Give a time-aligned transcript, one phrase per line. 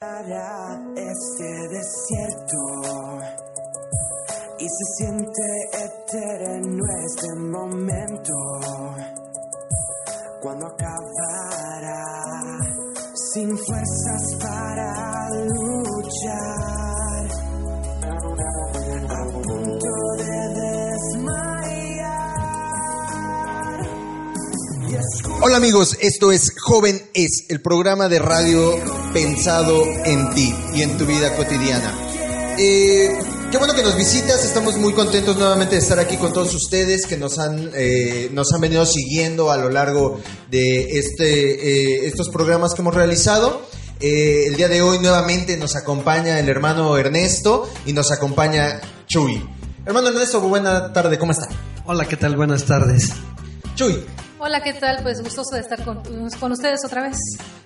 [0.00, 2.56] Para este desierto.
[4.58, 5.42] Y se siente
[5.74, 8.32] eterno este momento.
[10.40, 12.02] Cuando acabará
[13.14, 16.79] sin fuerzas para luchar
[25.42, 28.74] Hola amigos, esto es Joven es, el programa de radio
[29.14, 31.94] pensado en ti y en tu vida cotidiana.
[32.58, 33.08] Eh,
[33.50, 37.06] qué bueno que nos visitas, estamos muy contentos nuevamente de estar aquí con todos ustedes
[37.06, 42.28] que nos han, eh, nos han venido siguiendo a lo largo de este, eh, estos
[42.28, 43.62] programas que hemos realizado.
[43.98, 49.42] El día de hoy nuevamente nos acompaña el hermano Ernesto y nos acompaña Chuy.
[49.86, 51.48] Hermano Ernesto, buena tarde, ¿cómo está?
[51.86, 52.36] Hola, ¿qué tal?
[52.36, 53.10] Buenas tardes.
[53.74, 54.04] Chuy,
[54.42, 55.02] Hola, ¿qué tal?
[55.02, 56.02] Pues gustoso de estar con,
[56.40, 57.18] con ustedes otra vez.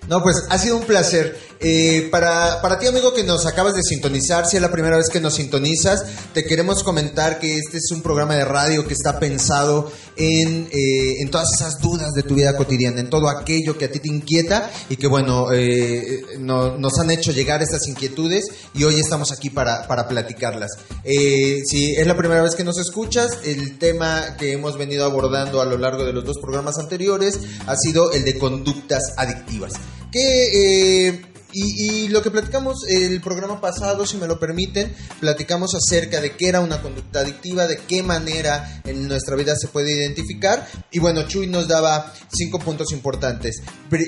[0.07, 1.43] No, pues ha sido un placer.
[1.61, 5.07] Eh, para, para ti, amigo, que nos acabas de sintonizar, si es la primera vez
[5.09, 9.19] que nos sintonizas, te queremos comentar que este es un programa de radio que está
[9.19, 13.85] pensado en, eh, en todas esas dudas de tu vida cotidiana, en todo aquello que
[13.85, 18.45] a ti te inquieta y que, bueno, eh, no- nos han hecho llegar estas inquietudes
[18.75, 20.71] y hoy estamos aquí para, para platicarlas.
[21.05, 25.61] Eh, si es la primera vez que nos escuchas, el tema que hemos venido abordando
[25.61, 29.71] a lo largo de los dos programas anteriores ha sido el de conductas adictivas.
[30.11, 31.21] Que, eh,
[31.55, 36.35] y, y lo que platicamos el programa pasado, si me lo permiten, platicamos acerca de
[36.35, 40.67] qué era una conducta adictiva, de qué manera en nuestra vida se puede identificar.
[40.91, 43.61] Y bueno, Chuy nos daba cinco puntos importantes.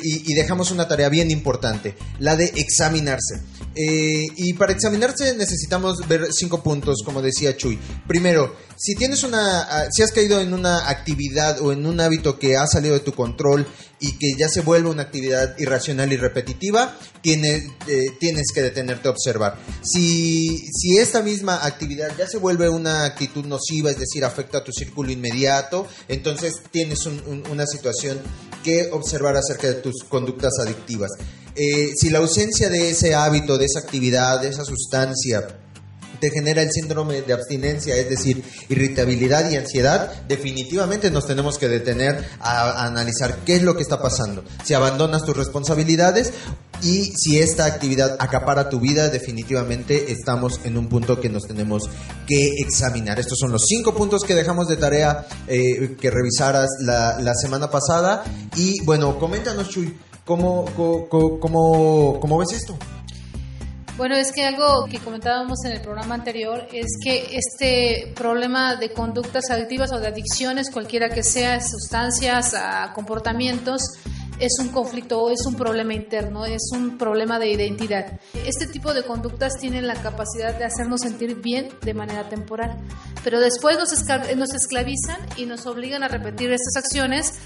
[0.03, 3.41] Y dejamos una tarea bien importante, la de examinarse.
[3.79, 7.77] Eh, y para examinarse necesitamos ver cinco puntos, como decía Chuy.
[8.07, 12.39] Primero, si tienes una, ah, si has caído en una actividad o en un hábito
[12.39, 13.67] que ha salido de tu control
[13.99, 19.07] y que ya se vuelve una actividad irracional y repetitiva, tienes, eh, tienes que detenerte
[19.07, 19.57] a observar.
[19.83, 24.63] Si, si esta misma actividad ya se vuelve una actitud nociva, es decir, afecta a
[24.63, 28.19] tu círculo inmediato, entonces tienes un- un- una situación
[28.63, 31.11] que observar acerca de tus conductas adictivas.
[31.55, 35.47] Eh, si la ausencia de ese hábito, de esa actividad, de esa sustancia,
[36.19, 41.67] te genera el síndrome de abstinencia, es decir, irritabilidad y ansiedad, definitivamente nos tenemos que
[41.67, 44.43] detener a, analizar qué es lo que está pasando.
[44.63, 46.33] Si abandonas tus responsabilidades
[46.81, 51.89] y si esta actividad acapara tu vida, definitivamente estamos en un punto que nos tenemos
[52.27, 53.19] que examinar.
[53.19, 58.23] Estos son los cinco puntos que dejamos de tarea eh, que revisaras la, semana pasada.
[58.55, 59.95] Y bueno, coméntanos, Chuy,
[60.25, 61.07] ¿cómo, co-
[61.39, 62.77] cómo, cómo ves esto?
[63.97, 68.91] Bueno, es que algo que comentábamos en el programa anterior es que este problema de
[68.91, 73.81] conductas adictivas o de adicciones, cualquiera que sea, sustancias, a comportamientos,
[74.39, 78.19] es un conflicto es un problema interno, es un problema de identidad.
[78.45, 82.77] Este tipo de conductas tienen la capacidad de hacernos sentir bien de manera temporal,
[83.23, 87.39] pero después nos esclavizan y nos obligan a repetir estas acciones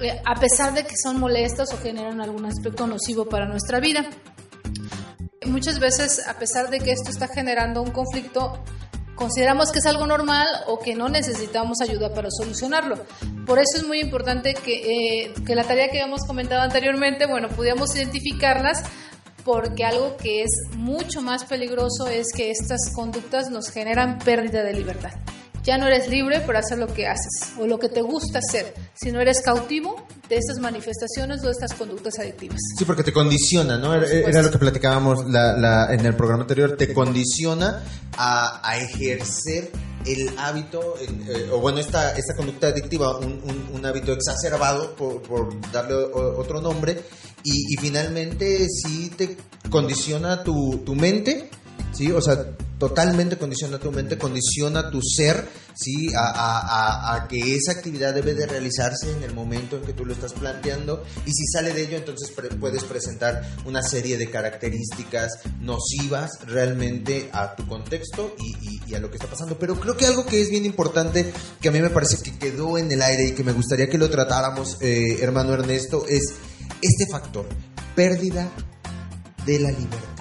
[0.00, 4.08] eh, a pesar de que son molestas o generan algún aspecto nocivo para nuestra vida.
[5.48, 8.62] Muchas veces, a pesar de que esto está generando un conflicto,
[9.14, 13.04] consideramos que es algo normal o que no necesitamos ayuda para solucionarlo.
[13.46, 17.48] Por eso es muy importante que, eh, que la tarea que habíamos comentado anteriormente, bueno,
[17.48, 18.84] pudiéramos identificarlas
[19.44, 24.74] porque algo que es mucho más peligroso es que estas conductas nos generan pérdida de
[24.74, 25.12] libertad.
[25.68, 28.72] Ya no eres libre para hacer lo que haces o lo que te gusta hacer,
[28.94, 29.96] sino eres cautivo
[30.30, 32.56] de estas manifestaciones o de estas conductas adictivas.
[32.78, 33.94] Sí, porque te condiciona, ¿no?
[33.94, 37.82] Era, era lo que platicábamos la- la- en el programa anterior, te condiciona
[38.16, 39.70] a, a ejercer
[40.06, 45.20] el hábito, eh, o bueno, esta, esta conducta adictiva, un, un- un hábito exacerbado, por,
[45.22, 46.98] por darle otro nombre,
[47.44, 49.36] y, y finalmente sí te
[49.68, 51.50] condiciona tu, tu mente,
[51.92, 52.10] ¿sí?
[52.12, 56.08] O sea, totalmente condiciona tu mente, condiciona tu ser, ¿sí?
[56.16, 60.32] A, que esa actividad debe de realizarse en el momento en que tú lo estás
[60.32, 67.28] planteando y si sale de ello, entonces puedes presentar una serie de características nocivas realmente
[67.32, 68.34] a tu contexto
[68.86, 69.58] y a lo que está pasando.
[69.58, 72.78] Pero creo que algo que es bien importante, que a mí me parece que quedó
[72.78, 76.34] en el aire y que me gustaría que lo tratáramos, eh, hermano Ernesto, es
[76.80, 77.46] este factor,
[77.94, 78.50] pérdida
[79.44, 80.17] de la libertad.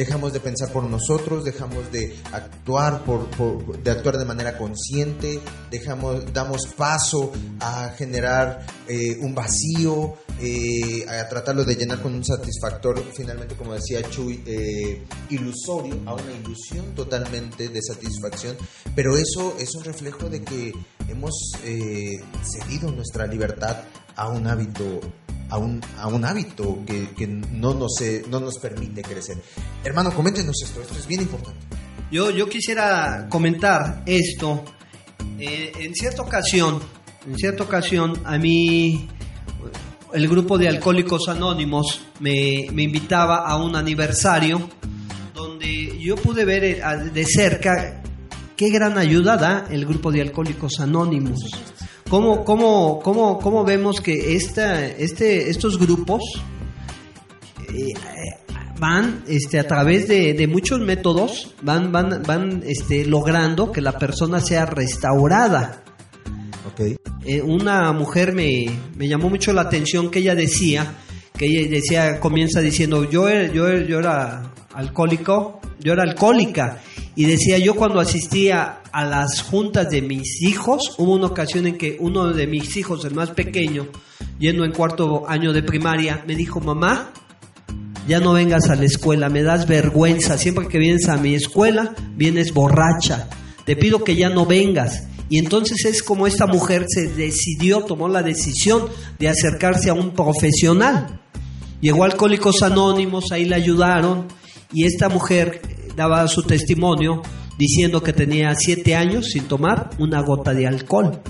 [0.00, 5.38] Dejamos de pensar por nosotros, dejamos de actuar por, por- de actuar de manera consciente,
[5.70, 7.30] dejamos, damos paso
[7.60, 13.74] a generar eh, un vacío, eh, a tratarlo de llenar con un satisfactor, finalmente, como
[13.74, 18.56] decía Chuy, eh, ilusorio, a una ilusión totalmente de satisfacción.
[18.96, 20.72] Pero eso es un reflejo de que
[21.10, 21.34] hemos
[22.42, 23.76] cedido nuestra libertad
[24.20, 25.00] a un hábito
[25.48, 29.42] a un, a un hábito que, que no, nos, eh, no nos permite crecer.
[29.82, 31.58] Hermano, coméntenos esto, esto es bien importante.
[32.12, 34.62] Yo, yo quisiera comentar esto.
[35.40, 36.80] Eh, en cierta ocasión,
[37.26, 39.08] en cierta ocasión, a mí
[40.12, 44.68] el grupo de Alcohólicos Anónimos me, me invitaba a un aniversario
[45.34, 46.80] donde yo pude ver eh,
[47.12, 48.02] de cerca
[48.56, 51.40] qué gran ayuda da el grupo de Alcohólicos Anónimos.
[52.10, 56.42] ¿Cómo, cómo, cómo, cómo vemos que esta, este, estos grupos
[57.72, 57.92] eh,
[58.80, 63.96] van este, a través de, de muchos métodos, van, van, van este, logrando que la
[63.96, 65.84] persona sea restaurada?
[66.72, 66.98] Ok.
[67.24, 68.66] Eh, una mujer me,
[68.96, 70.96] me llamó mucho la atención que ella decía,
[71.36, 76.80] que ella decía, comienza diciendo, yo yo, yo era alcohólico, yo era alcohólica,
[77.16, 81.76] y decía, yo cuando asistía a las juntas de mis hijos, hubo una ocasión en
[81.76, 83.88] que uno de mis hijos, el más pequeño,
[84.38, 87.12] yendo en cuarto año de primaria, me dijo, mamá,
[88.08, 90.38] ya no vengas a la escuela, me das vergüenza.
[90.38, 93.28] Siempre que vienes a mi escuela, vienes borracha.
[93.64, 95.04] Te pido que ya no vengas.
[95.28, 98.88] Y entonces es como esta mujer se decidió, tomó la decisión
[99.18, 101.20] de acercarse a un profesional.
[101.80, 104.26] Llegó Alcohólicos Anónimos, ahí la ayudaron
[104.72, 105.60] y esta mujer
[105.96, 107.22] daba su testimonio
[107.58, 111.20] diciendo que tenía siete años sin tomar una gota de alcohol.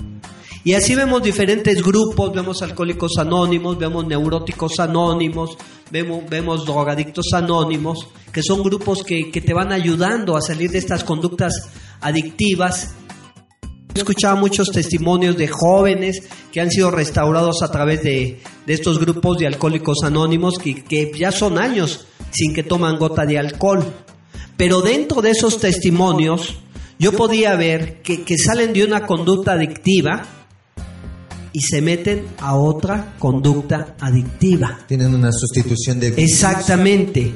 [0.63, 5.57] Y así vemos diferentes grupos, vemos alcohólicos anónimos, vemos neuróticos anónimos,
[5.89, 10.77] vemos, vemos drogadictos anónimos, que son grupos que, que te van ayudando a salir de
[10.77, 11.53] estas conductas
[11.99, 12.93] adictivas.
[13.93, 18.99] He escuchado muchos testimonios de jóvenes que han sido restaurados a través de, de estos
[18.99, 23.85] grupos de alcohólicos anónimos que, que ya son años sin que toman gota de alcohol.
[24.55, 26.55] Pero dentro de esos testimonios
[26.99, 30.23] yo podía ver que, que salen de una conducta adictiva
[31.51, 34.79] y se meten a otra conducta adictiva.
[34.87, 36.09] Tienen una sustitución de...
[36.09, 37.33] Exactamente.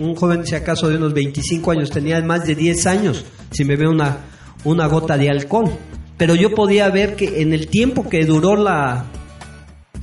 [0.00, 3.88] Un joven, si acaso de unos 25 años, tenía más de 10 años sin beber
[3.88, 4.18] una,
[4.64, 5.70] una gota de alcohol.
[6.16, 9.06] Pero yo podía ver que en el tiempo que duró la,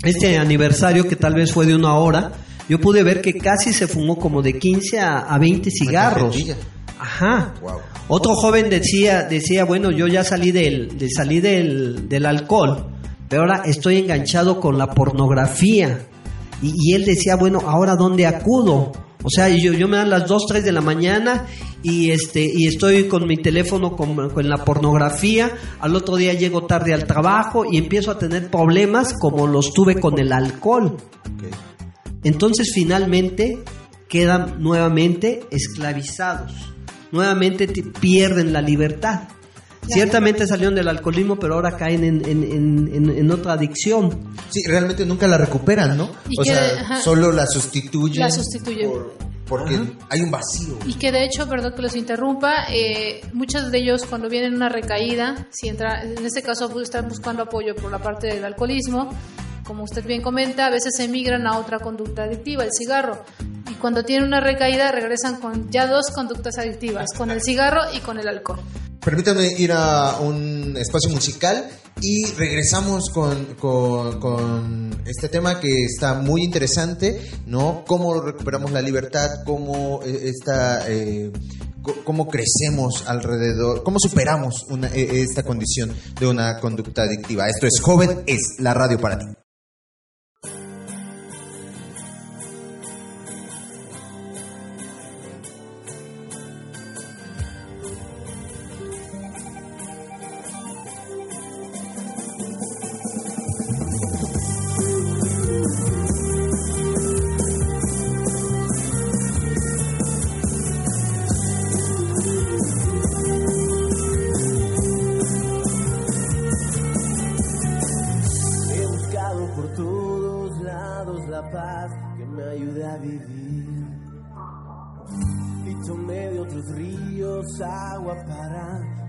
[0.04, 2.32] este aniversario, que tal vez fue de una hora,
[2.68, 6.38] yo pude ver que casi se fumó como de 15 a, a 20 cigarros.
[7.00, 7.54] Ajá.
[7.62, 7.80] Wow.
[8.08, 12.88] Otro joven decía, decía, bueno, yo ya salí del, de, salí del, del alcohol,
[13.28, 16.00] pero ahora estoy enganchado con la pornografía.
[16.62, 18.92] Y, y él decía, bueno, ahora dónde acudo.
[19.24, 21.46] O sea, yo, yo me dan las 2, 3 de la mañana
[21.84, 25.52] y este y estoy con mi teléfono con, con la pornografía.
[25.80, 30.00] Al otro día llego tarde al trabajo y empiezo a tener problemas como los tuve
[30.00, 30.98] con el alcohol.
[32.24, 33.64] Entonces finalmente
[34.08, 36.54] quedan nuevamente esclavizados,
[37.12, 39.22] nuevamente pierden la libertad.
[39.88, 44.32] Ciertamente salieron del alcoholismo, pero ahora caen en, en- en- en- en otra adicción.
[44.50, 46.06] Sí, realmente nunca la recuperan, ¿no?
[46.38, 47.02] O que- sea, ajá.
[47.02, 48.20] solo la sustituyen.
[48.22, 48.90] La sustituyen.
[48.90, 49.78] por- porque
[50.10, 50.78] hay un vacío.
[50.86, 54.70] Y que de hecho, perdón que los interrumpa, eh, muchos de ellos cuando vienen una
[54.70, 59.10] recaída, si entra, en este caso pues, están buscando apoyo por la parte del alcoholismo,
[59.66, 63.24] como usted bien comenta, a veces emigran a otra conducta adictiva, el cigarro.
[63.70, 68.00] Y cuando tienen una recaída regresan con ya dos conductas adictivas, con el cigarro y
[68.00, 68.60] con el alcohol.
[69.04, 71.68] Permítanme ir a un espacio musical
[72.02, 77.84] y regresamos con, con- este tema que está muy interesante, ¿no?
[77.88, 81.32] Cómo recuperamos la libertad, cómo eh, esta, eh,
[82.04, 87.48] cómo crecemos alrededor, cómo superamos una- eh, esta condición de una conducta adictiva.
[87.48, 89.26] Esto es Joven, es la radio para ti.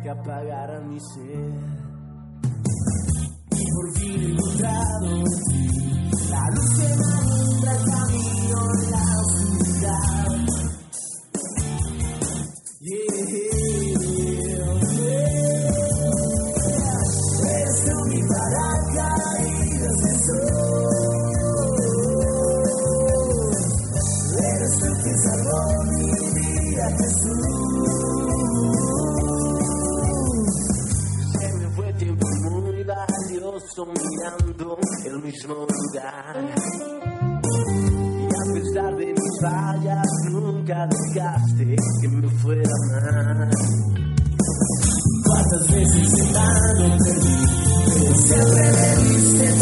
[0.03, 1.72] Que apagaran mi sed.
[33.87, 36.37] Mirando el mismo lugar.
[38.21, 43.51] Y a pesar de mis fallas, nunca dejaste que me fuera mal.
[45.25, 47.63] ¿Cuántas veces en vano perdí?
[47.95, 49.62] Pero siempre me diste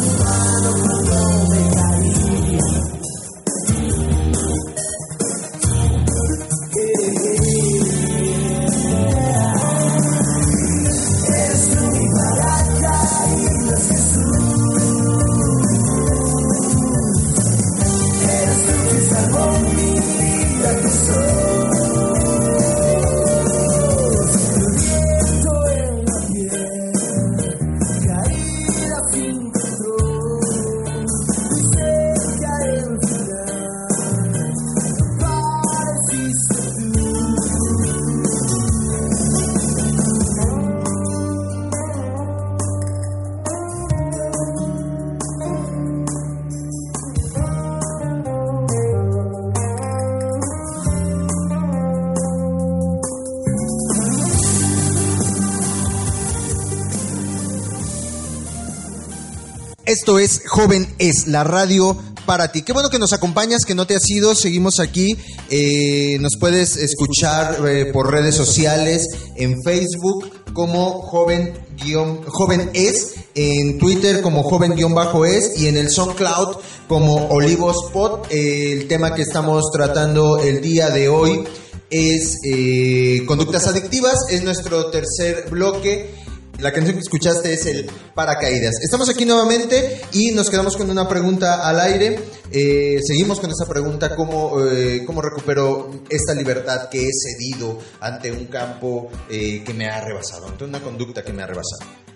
[60.00, 62.62] Esto es Joven es, la radio para ti.
[62.62, 65.14] Qué bueno que nos acompañas, que no te has ido, seguimos aquí.
[65.50, 73.12] Eh, nos puedes escuchar eh, por redes sociales, en Facebook como joven, guión- joven es,
[73.34, 76.56] en Twitter como joven guion bajo es y en el SoundCloud
[76.88, 78.20] como Olivos Pod.
[78.30, 81.44] Eh, el tema que estamos tratando el día de hoy
[81.90, 86.14] es eh, conductas adictivas, es nuestro tercer bloque.
[86.60, 88.74] La canción que escuchaste es el Paracaídas.
[88.82, 92.18] Estamos aquí nuevamente y nos quedamos con una pregunta al aire.
[92.52, 98.30] Eh, seguimos con esa pregunta, ¿cómo, eh, ¿cómo recupero esta libertad que he cedido ante
[98.30, 102.09] un campo eh, que me ha rebasado, ante una conducta que me ha rebasado?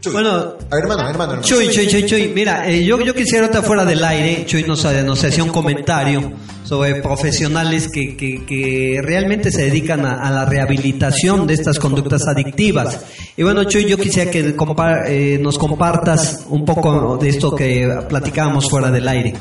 [0.00, 0.12] Chuy.
[0.12, 1.42] Bueno, A ver, hermano, hermano, hermano.
[1.42, 4.84] Chuy, Chuy, Chuy, Chuy, mira, eh, yo, yo quisiera estar fuera del aire, Chuy nos,
[4.84, 6.32] nos hacía un comentario
[6.64, 12.28] sobre profesionales que, que, que realmente se dedican a, a la rehabilitación de estas conductas
[12.28, 13.00] adictivas.
[13.36, 17.88] Y bueno, Chuy, yo quisiera que compa- eh, nos compartas un poco de esto que
[18.08, 19.34] platicábamos fuera del aire.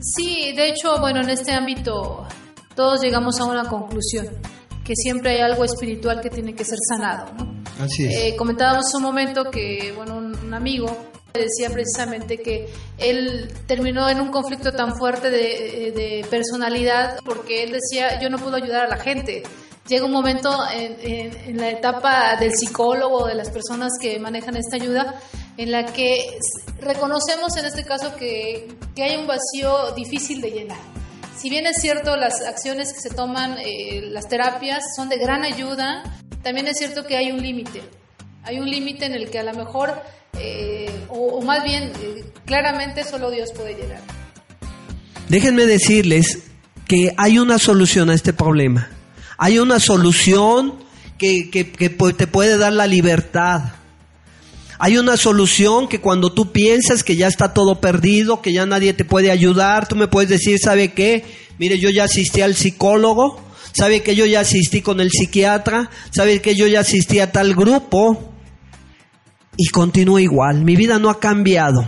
[0.00, 2.26] Sí, de hecho, bueno, en este ámbito
[2.74, 4.26] todos llegamos a una conclusión,
[4.92, 7.62] que siempre hay algo espiritual que tiene que ser sanado, ¿no?
[7.80, 10.94] Así Eh, comentábamos un momento que, bueno, un, amigo
[11.32, 12.68] decía precisamente que
[12.98, 18.36] él terminó en un conflicto tan fuerte de, de personalidad porque él decía, yo no
[18.38, 19.42] puedo ayudar a la gente.
[19.88, 24.56] Llega un momento en, en- en la etapa del psicólogo, de las personas que manejan
[24.56, 25.14] esta ayuda,
[25.56, 26.38] en la que
[26.80, 30.78] reconocemos en este caso que, que hay un vacío difícil de llenar.
[31.36, 35.42] Si bien es cierto, las acciones que se toman, eh, las terapias, son de gran
[35.44, 36.02] ayuda,
[36.42, 37.82] también es cierto que hay un límite.
[38.44, 39.94] Hay un límite en el que a lo mejor,
[40.38, 44.00] eh, o, más bien, eh, claramente solo Dios puede llegar.
[45.28, 46.42] Déjenme decirles
[46.86, 48.88] que hay una solución a este problema.
[49.38, 50.74] Hay una solución
[51.18, 53.62] que, que- que te puede dar la libertad.
[54.84, 58.92] Hay una solución que cuando tú piensas que ya está todo perdido, que ya nadie
[58.92, 61.24] te puede ayudar, tú me puedes decir, ¿sabe qué?
[61.56, 63.40] Mire, yo ya asistí al psicólogo,
[63.72, 65.88] ¿sabe que yo ya asistí con el psiquiatra?
[66.10, 68.34] ¿Sabe que yo ya asistí a tal grupo?
[69.56, 71.86] Y continúo igual, mi vida no ha cambiado.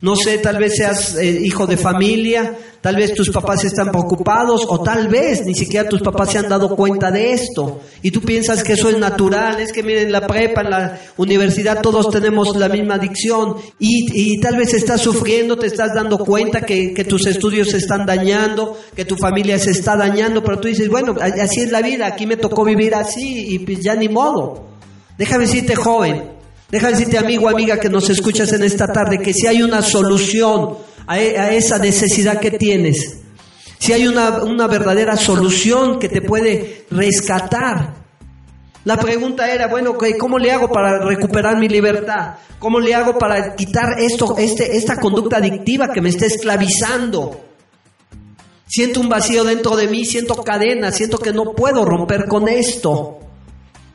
[0.00, 4.64] No sé, tal vez seas eh, hijo de familia, tal vez tus papás están preocupados
[4.68, 7.80] o tal vez ni siquiera tus papás se han dado cuenta de esto.
[8.00, 11.00] Y tú piensas que eso es natural, es que miren, en la prepa, en la
[11.16, 13.56] universidad todos tenemos la misma adicción.
[13.80, 17.78] y, y tal vez estás sufriendo, te estás dando cuenta que, que tus estudios se
[17.78, 21.82] están dañando, que tu familia se está dañando, pero tú dices, bueno, así es la
[21.82, 24.68] vida, aquí me tocó vivir así y pues ya ni modo.
[25.18, 26.37] Déjame decirte, joven,
[26.70, 30.76] Déjame decirte, amigo, amiga, que nos escuchas en esta tarde, que si hay una solución
[31.06, 33.20] a, e- esa necesidad que tienes,
[33.78, 37.94] si hay una, verdadera solución que te puede rescatar.
[38.84, 42.34] La pregunta era, bueno, ¿cómo le hago para recuperar mi libertad?
[42.58, 47.40] ¿Cómo le hago para quitar esto, este, esta conducta adictiva que me está esclavizando?
[48.66, 53.20] Siento un vacío dentro de mí, siento cadenas, siento que no puedo romper con esto.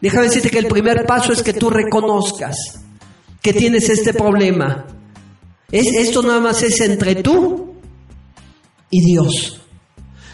[0.03, 2.57] Déjame decirte que el primer paso es que tú reconozcas
[3.41, 4.85] que tienes este problema.
[5.71, 7.75] Es, esto nada más es entre tú
[8.89, 9.61] y Dios.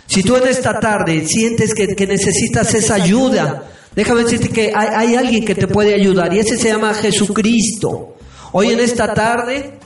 [0.08, 4.88] Si tú en esta tarde sientes que, que necesitas esa ayuda, déjame decirte que hay,
[4.88, 8.16] hay alguien que te puede ayudar y ese se llama Jesucristo.
[8.54, 9.78] Hoy en esta tarde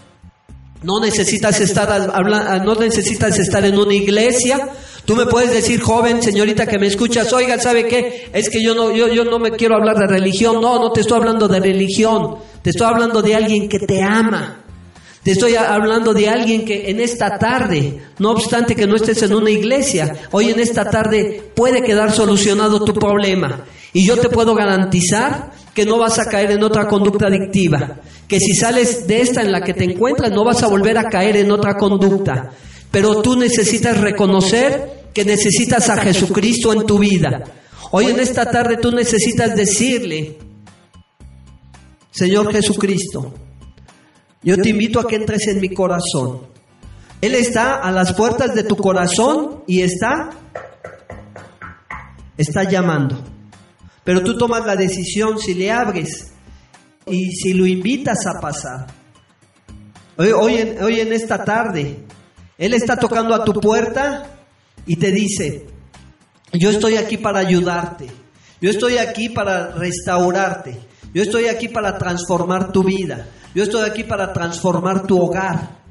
[0.81, 2.23] no necesitas estar
[2.63, 4.69] no necesitas estar en una iglesia,
[5.05, 8.29] Tú me puedes decir, joven, señorita que me escuchas, oiga, ¿sabe qué?
[8.33, 10.62] Es que yo no, yo, yo no me quiero hablar de religión.
[10.62, 12.38] No, no te estoy hablando de religión.
[12.62, 14.63] Te estoy hablando de alguien que te ama.
[15.24, 19.33] Te estoy hablando de alguien que en esta tarde, no obstante que no estés en
[19.33, 23.63] una iglesia, hoy en esta tarde puede quedar solucionado tu problema.
[23.93, 28.00] Y yo te puedo garantizar que no vas a caer en otra conducta adictiva.
[28.27, 31.10] Que si sales de esta en la que te encuentras, no vas a volver a
[31.10, 32.51] caer en otra conducta.
[32.93, 37.43] Pero tú necesitas reconocer que necesitas a Jesucristo en tu vida.
[37.89, 40.38] Hoy en esta tarde tú necesitas decirle,
[42.12, 43.33] Señor Jesucristo,
[44.43, 46.41] yo te invito a que entres en mi corazón.
[47.19, 50.29] Él está a las puertas de tu corazón y está,
[52.38, 53.23] está llamando.
[54.03, 56.31] Pero tú tomas la decisión si le abres
[57.07, 58.85] y si lo invitas a pasar.
[60.15, 62.05] Hoy, hoy, en, hoy en esta tarde,
[62.63, 64.38] Él está tocando a tu puerta
[64.86, 65.67] y te dice,
[66.53, 68.08] yo estoy aquí para ayudarte,
[68.62, 70.79] yo estoy aquí para restaurarte,
[71.13, 75.84] yo estoy aquí para transformar tu vida, yo estoy aquí para transformar tu hogar.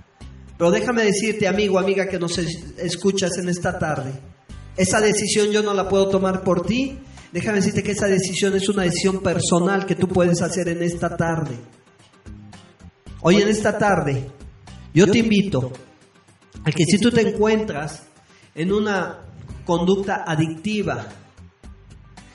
[0.56, 4.14] Pero déjame decirte, amigo, amiga que nos escuchas en esta tarde,
[4.74, 6.98] esa decisión yo no la puedo tomar por ti,
[7.32, 11.16] Déjame decirte que esa decisión es una decisión personal que tú puedes hacer en esta
[11.16, 11.56] tarde.
[13.22, 14.26] Hoy en esta tarde,
[14.92, 15.72] yo te invito
[16.70, 18.04] que si tú te encuentras
[18.54, 19.18] en una
[19.64, 21.08] conducta adictiva,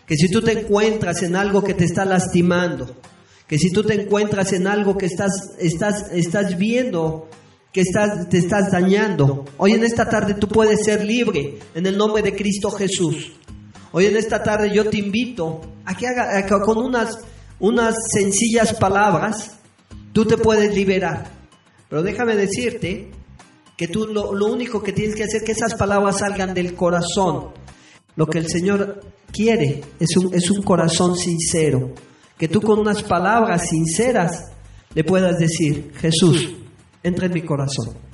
[0.06, 2.98] que si tú te encuentras en algo que te está lastimando,
[3.48, 7.30] que si tú te encuentras en algo que estás, estás, estás viendo
[7.72, 11.98] que estás, te estás dañando, hoy en esta tarde tú puedes ser libre en el
[11.98, 13.34] nombre de Cristo Jesús.
[13.92, 17.20] Hoy en esta tarde yo te invito a que, haga, con unas,
[17.60, 19.58] unas sencillas palabras
[20.12, 21.30] tú te puedes liberar.
[21.90, 23.12] Pero déjame decirte
[23.78, 26.74] que tú lo, lo único que tienes que hacer es que esas palabras salgan del
[26.74, 27.52] corazón.
[28.16, 31.94] Lo que el Señor quiere es un, es un corazón sincero.
[32.38, 34.46] Que tú con unas palabras sinceras
[34.96, 36.56] le puedas decir, Jesús,
[37.04, 38.07] entra en mi corazón.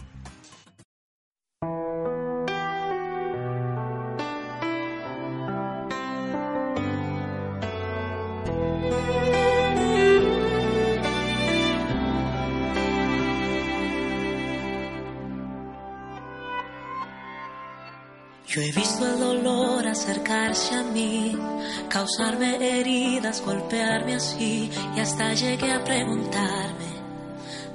[22.04, 26.90] Causarme heridas, golpearme así, y hasta llegué a preguntarme,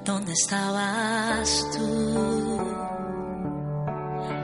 [0.04, 2.60] ¿dónde estabas tú?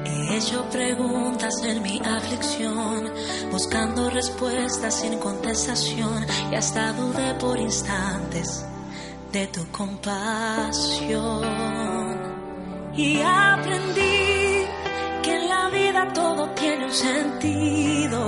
[0.06, 3.12] He hecho preguntas en mi aflicción,
[3.52, 8.64] buscando respuestas sin contestación, y hasta dudé por instantes
[9.32, 11.44] de tu compasión.
[12.96, 14.64] Y aprendí
[15.22, 18.23] que en la vida todo tiene un sentido.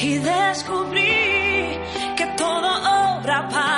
[0.00, 1.76] Y descubrí
[2.16, 2.68] que todo
[3.16, 3.77] obra para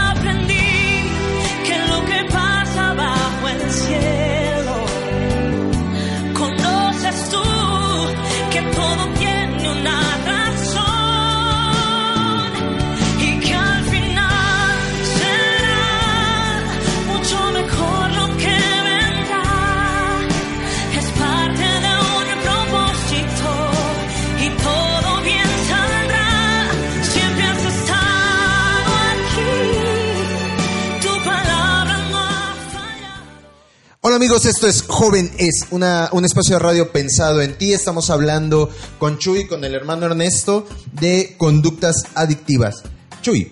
[34.03, 37.71] Hola amigos, esto es Joven Es, una, un espacio de radio pensado en ti.
[37.71, 42.81] Estamos hablando con Chuy, con el hermano Ernesto, de conductas adictivas.
[43.21, 43.51] Chuy,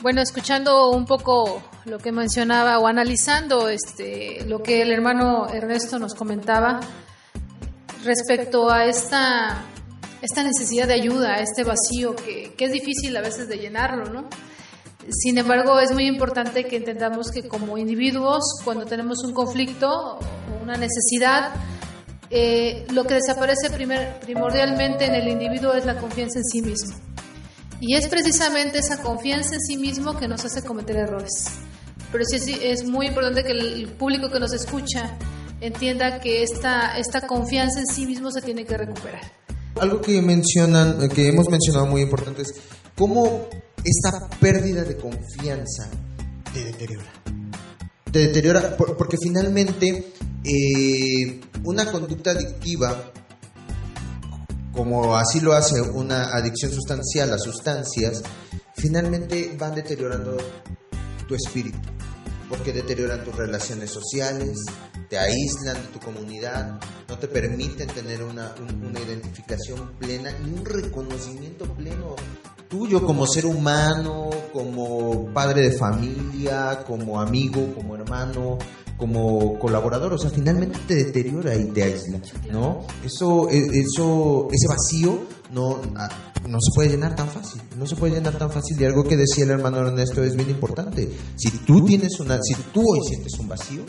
[0.00, 6.00] Bueno, escuchando un poco lo que mencionaba o analizando este, lo que el hermano Ernesto
[6.00, 6.80] nos comentaba
[8.02, 9.64] respecto a esta,
[10.22, 14.06] esta necesidad de ayuda, a este vacío que, que es difícil a veces de llenarlo,
[14.06, 14.28] ¿no?
[15.10, 20.62] Sin embargo, es muy importante que entendamos que como individuos, cuando tenemos un conflicto o
[20.62, 21.52] una necesidad,
[22.30, 26.96] eh, lo que desaparece primer, primordialmente en el individuo es la confianza en sí mismo.
[27.80, 31.44] Y es precisamente esa confianza en sí mismo que nos hace cometer errores.
[32.10, 35.16] Pero sí es, es muy importante que el público que nos escucha
[35.60, 39.20] entienda que esta, esta confianza en sí mismo se tiene que recuperar.
[39.80, 42.54] Algo que mencionan, que hemos mencionado muy importante es
[42.96, 43.48] cómo
[43.84, 45.88] esta pérdida de confianza
[46.52, 47.10] te deteriora.
[48.10, 50.12] Te deteriora porque finalmente
[50.44, 53.12] eh, una conducta adictiva,
[54.72, 58.22] como así lo hace una adicción sustancial a sustancias,
[58.76, 60.36] finalmente van deteriorando
[61.26, 61.78] tu espíritu,
[62.48, 64.58] porque deterioran tus relaciones sociales,
[65.08, 70.64] te aíslan de tu comunidad, no te permiten tener una, una identificación plena y un
[70.64, 72.14] reconocimiento pleno
[72.68, 78.58] tuyo como ser humano, como padre de familia, como amigo, como hermano,
[78.96, 82.86] como colaborador, o sea, finalmente te deteriora y te aísla, ¿no?
[83.04, 86.08] Eso, e, eso, ese vacío no, ah,
[86.48, 88.80] no se puede llenar tan fácil, no se puede llenar tan fácil.
[88.80, 91.10] Y algo que decía el hermano Ernesto es bien importante.
[91.36, 93.82] Si tú tienes una, si tú hoy sientes un vacío,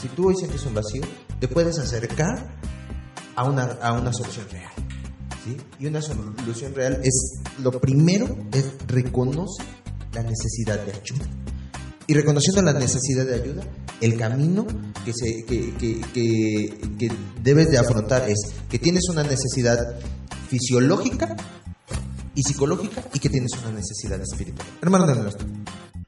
[0.00, 1.02] si tú hoy sientes un vacío,
[1.40, 2.56] te puedes acercar
[3.34, 4.81] a una, a una solución real.
[5.78, 9.62] Y una solución real es, lo primero es reconoce
[10.12, 11.26] la necesidad de ayuda.
[12.06, 13.62] Y reconociendo la necesidad de ayuda,
[14.00, 14.66] el camino
[15.04, 19.96] que, se, que, que, que, debes de afrontar es que tienes una necesidad
[20.48, 21.36] fisiológica
[22.34, 24.66] y psicológica y que tienes una necesidad espiritual.
[24.80, 25.46] Hermano nuestro.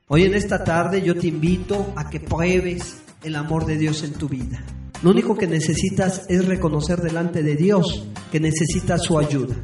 [0.08, 4.12] Hoy en esta tarde yo te invito a que pruebes el amor de Dios en
[4.12, 4.64] tu vida.
[5.04, 9.54] Lo único que necesitas es reconocer delante de Dios que necesitas su ayuda.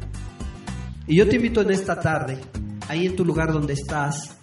[1.07, 2.37] Y yo te invito en esta tarde,
[2.87, 4.37] ahí en tu lugar donde estás,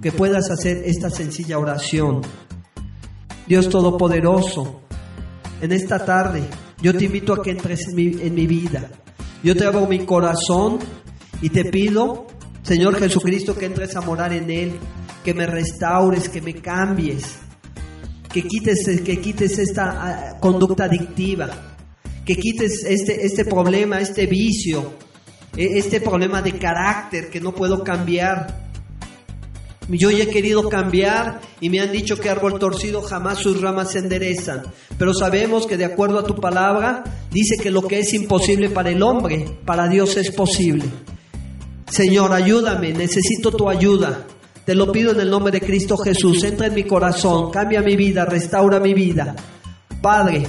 [0.00, 2.20] que puedas hacer esta sencilla oración.
[3.48, 4.82] Dios Todopoderoso,
[5.60, 6.44] en esta tarde
[6.80, 8.88] yo te invito a que entres en mi, en mi vida.
[9.42, 10.78] Yo te abro mi corazón
[11.42, 12.28] y te pido,
[12.62, 14.74] Señor Jesucristo, que entres a morar en él,
[15.24, 17.40] que me restaures, que me cambies,
[18.34, 21.48] que quites, que quites esta ah, conducta adictiva,
[22.26, 24.94] que quites este, este problema, este vicio,
[25.56, 28.64] e, este problema de carácter que no puedo cambiar.
[29.88, 33.92] Yo ya he querido cambiar y me han dicho que árbol torcido jamás sus ramas
[33.92, 34.64] se enderezan.
[34.98, 38.90] Pero sabemos que de acuerdo a tu palabra, dice que lo que es imposible para
[38.90, 40.86] el hombre, para Dios es posible.
[41.88, 44.26] Señor, ayúdame, necesito tu ayuda.
[44.64, 46.42] Te lo pido en el nombre de Cristo Jesús.
[46.42, 49.36] Entra en mi corazón, cambia mi vida, restaura mi vida.
[50.00, 50.46] Padre,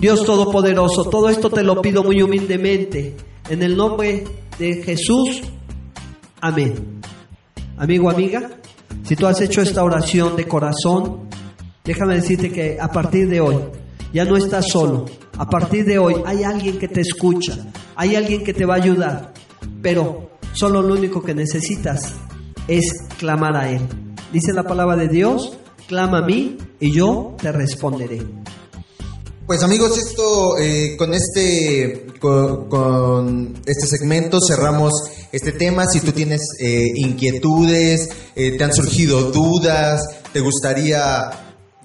[0.00, 3.14] Dios Todopoderoso, todo esto te lo pido muy humildemente.
[3.50, 4.24] En el nombre
[4.58, 5.42] de Jesús.
[6.40, 7.00] Amén.
[7.76, 8.50] Amigo, amiga,
[9.02, 11.28] si tú has hecho esta oración de corazón,
[11.84, 13.56] déjame decirte que a partir de hoy
[14.14, 15.04] ya no estás solo.
[15.36, 18.78] A partir de hoy hay alguien que te escucha, hay alguien que te va a
[18.78, 19.34] ayudar.
[19.82, 22.14] Pero solo lo único que necesitas
[22.68, 22.84] es
[23.18, 23.82] clamar a Él.
[24.32, 28.22] Dice la palabra de Dios, clama a mí y yo te responderé.
[29.46, 34.92] Pues amigos, esto eh, con este con, este segmento cerramos
[35.30, 35.86] este tema.
[35.86, 40.02] Si tú tienes eh, inquietudes, eh, te han surgido dudas,
[40.32, 41.30] te gustaría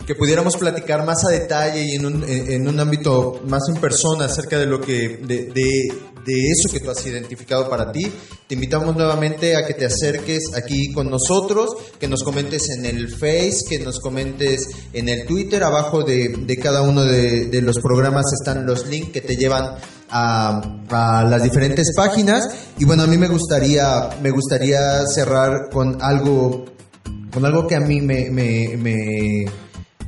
[0.08, 4.26] que pudiéramos platicar más a detalle y en un, en un ámbito más en persona
[4.26, 5.94] acerca de lo que de,
[6.26, 8.12] eso que tú has identificado para ti.
[8.48, 13.10] Te invitamos nuevamente a que te acerques aquí con nosotros, que nos comentes en el
[13.10, 14.62] Face, que nos comentes
[14.94, 15.64] en el Twitter.
[15.64, 19.76] Abajo de, cada uno de, los programas están los links que te llevan
[20.10, 22.50] a, las diferentes páginas.
[22.78, 26.66] Y bueno, a mí me gustaría, me gustaría cerrar con algo,
[27.34, 29.46] con algo que a mí me, me, me,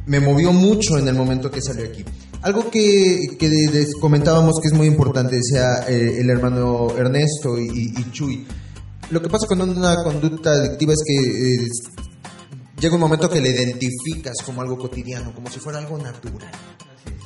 [0.06, 2.04] me movió mucho en el momento que salió aquí.
[2.44, 3.38] Algo que,
[4.02, 8.46] comentábamos que es muy importante, decía eh, el hermano Ernesto y, Chuy.
[9.12, 11.68] Lo que pasa con una conducta adictiva es que eh,
[12.82, 16.52] llega un momento que le identificas como algo cotidiano, como si fuera algo natural.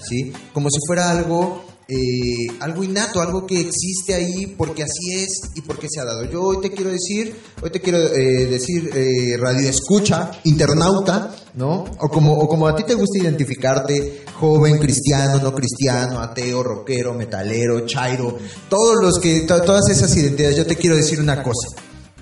[0.07, 0.31] ¿Sí?
[0.53, 5.61] Como si fuera algo eh, algo innato, algo que existe ahí porque así es y
[5.61, 6.25] porque se ha dado.
[6.25, 11.85] Yo hoy te quiero decir, hoy te quiero eh, decir eh, radio escucha, internauta, ¿no?
[11.99, 17.13] O como, o como a ti te gusta identificarte, joven, cristiano, no cristiano, ateo, rockero,
[17.13, 18.37] metalero, chairo,
[18.69, 21.69] todos los que, todas esas identidades, yo te quiero decir una cosa,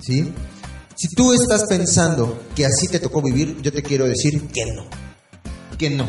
[0.00, 0.32] ¿sí?
[0.94, 4.86] Si tú estás pensando que así te tocó vivir, yo te quiero decir que no.
[5.76, 6.06] Que no.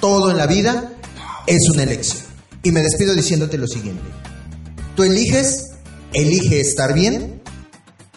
[0.00, 0.92] Todo en la vida
[1.46, 2.25] es una elección.
[2.66, 4.02] Y me despido diciéndote lo siguiente.
[4.96, 5.68] Tú eliges,
[6.12, 7.40] elige estar bien,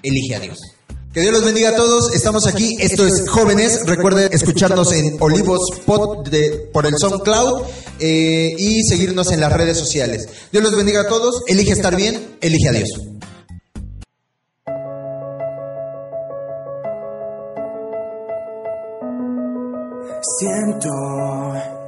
[0.01, 0.57] elige a Dios.
[1.13, 2.15] Que Dios los bendiga a todos.
[2.15, 2.75] Estamos aquí.
[2.79, 3.85] Esto es Jóvenes.
[3.85, 6.27] Recuerden escucharnos en Olivos Pod
[6.73, 7.61] por el SoundCloud
[7.99, 10.27] eh, y seguirnos en las redes sociales.
[10.51, 11.43] Dios los bendiga a todos.
[11.45, 12.89] Elige estar bien, elige a Dios.
[20.39, 21.78] Siento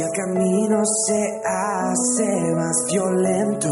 [0.00, 3.68] que el camino se hace más violento,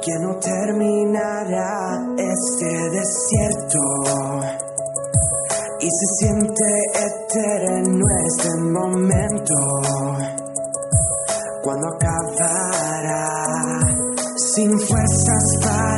[0.00, 3.80] que no terminará este desierto.
[5.80, 6.64] Y se siente
[6.94, 9.54] eterno este momento
[11.62, 13.24] cuando acabará
[14.36, 15.89] sin fuerzas para